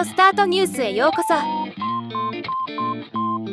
[0.00, 1.34] オスタートニュースへようこそ。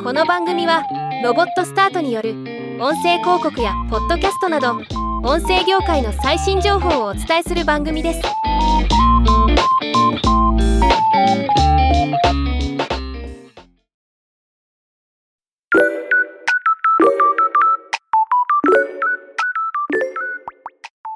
[0.01, 0.81] この番組は
[1.21, 2.35] ロボットスタートによる
[2.79, 4.77] 音声広告やポッドキャストなど
[5.25, 8.21] 音声業界の最新情報をお伝えする番組です。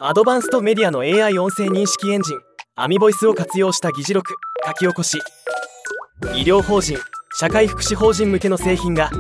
[0.02, 2.51] アドバンストメディアの AI 音声認識エンジン。
[2.84, 4.34] アミボイスを活用した議事録
[4.66, 5.20] 書き起こし。
[6.36, 6.98] 医療法人
[7.36, 9.12] 社会福祉法人向けの製品が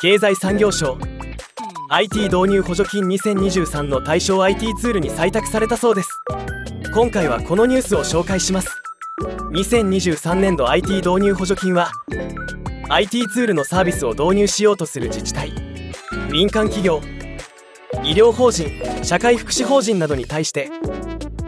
[0.00, 0.96] 経済産業省
[1.90, 6.08] IT 導入補助金2023の対象 IT ツールに採択されたそうです。
[6.94, 8.70] 今回はこのニュースを紹介します。
[9.52, 11.90] 2023年度 IT 導入補助金は
[12.88, 15.52] IT ツールのサービスを導入しようとする自治体
[16.32, 17.02] 民間企業
[18.02, 18.70] 医療法人
[19.04, 20.70] 社会福祉法人などに対して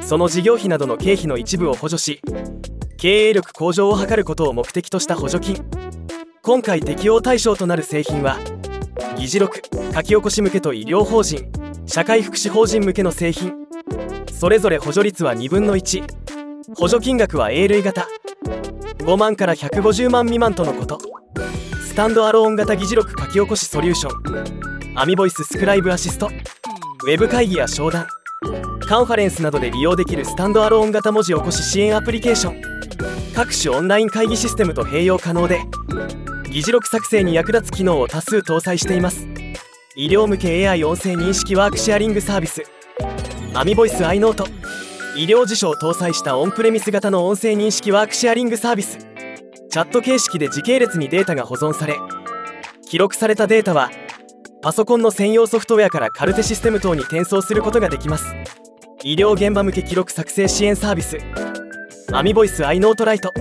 [0.03, 2.21] その事業費などの経費の一部を補助し
[2.97, 5.65] 経営力向上を図ることを目的とした補助金。
[6.43, 8.39] 今回適用対象となる製品は
[9.16, 9.61] 議事録
[9.95, 11.51] 書き起こし向けと医療法人
[11.87, 13.55] 社会福祉法人向けの製品。
[14.33, 16.05] それぞれ補助率は2分の1
[16.79, 18.07] 補助金額は A 類型。
[18.99, 20.99] 5万から150万未満とのこと。
[21.83, 24.99] スタンドアローン型議事録書き起こしソリューション。
[24.99, 26.29] AmiVoice ScribeAssist。
[27.07, 28.07] ウェブ会議や商談。
[28.91, 32.60] カンファレンスなどで利用できるスタンドアローン型文字起こし支援アプリケーション。
[33.37, 35.60] 各種オンライン会議システムと併用可能で
[36.51, 39.29] 議事録作成に役立つ機能を多数搭載しています。
[39.95, 42.65] 医療向け AI 音声認識ワークシェアリングサービス。
[43.55, 44.49] AmiVoice iNote。
[45.16, 48.99] 医療辞書を搭載したオンプレミス型の音声認識ワークシェアリングサービス。
[48.99, 51.95] チャット形式で時系列にデータが保存され
[52.88, 53.93] 記録されたデータは
[54.63, 58.35] パソコンの専用ソフトウェアからカルテシステム等に転送することができます。
[59.02, 61.16] 医療現場向け記録作成支援サービス。
[62.13, 63.33] AmiVoice iNote Lite。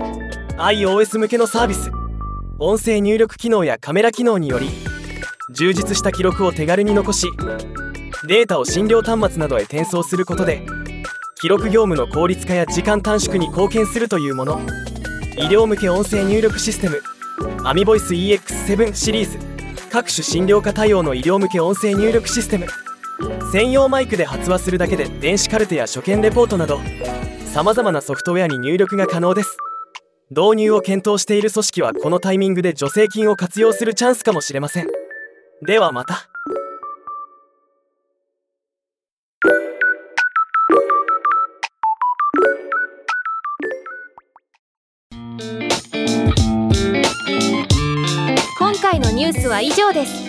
[0.58, 1.92] iOS 向けのサービス。
[2.60, 4.70] 音声入力機能やカメラ機能により
[5.52, 7.30] 充実した記録を手軽に残し
[8.28, 10.66] データを診療端末などへ転送することで
[11.40, 14.60] 記録業務の効率化や時間短縮に貢献するというもの。
[15.38, 17.02] 医療向け音声入力システム。
[17.64, 19.40] アミボイス EX7 シリーズ。
[19.90, 22.68] 各種診療科対応の医療向け音声入力システム。
[23.52, 26.80] 専用マイクで発話するだけで電子カルテや所見レポートなど
[27.46, 29.58] さまざまなソフトウェアに入力が可能です。
[30.30, 34.88] 導入を検討している組織はこのタイミングで助成金を活用するチャンスかもしれません。
[35.66, 36.30] ではまた。
[48.60, 50.29] 今回のニュースは以上です。